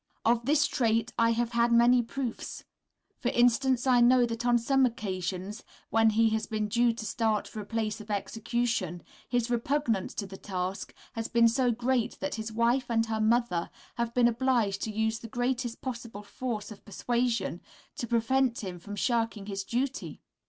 [0.25, 2.63] Of this trait I have had many proofs.
[3.19, 7.47] For instance, I know that on some occasions when he has been due to start
[7.47, 12.33] for a place of execution, his repugnance to the task has been so great that
[12.33, 16.83] his wife and her mother have been obliged to use the greatest possible force of
[16.83, 17.61] persuasion
[17.97, 20.19] to prevent him shirking his duty.